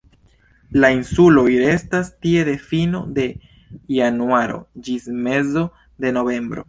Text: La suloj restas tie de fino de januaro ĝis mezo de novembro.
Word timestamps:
La 0.83 0.87
suloj 1.09 1.43
restas 1.63 2.09
tie 2.25 2.45
de 2.49 2.55
fino 2.71 3.01
de 3.19 3.27
januaro 3.99 4.59
ĝis 4.89 5.07
mezo 5.29 5.69
de 6.07 6.17
novembro. 6.21 6.59